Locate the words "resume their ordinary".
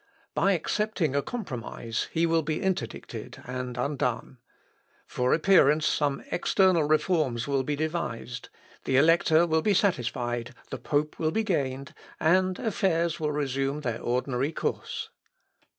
13.31-14.51